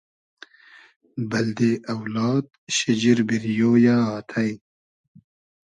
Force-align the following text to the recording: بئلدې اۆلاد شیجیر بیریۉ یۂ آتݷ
بئلدې 1.29 1.71
اۆلاد 1.93 2.45
شیجیر 2.75 3.19
بیریۉ 3.27 3.73
یۂ 3.85 3.95
آتݷ 4.17 4.49